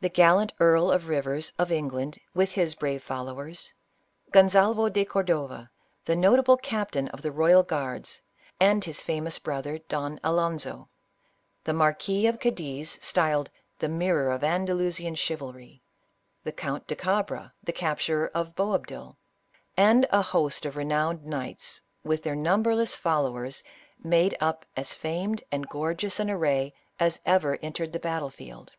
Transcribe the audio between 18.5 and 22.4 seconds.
Boabdil, and a host of renowned knights, with their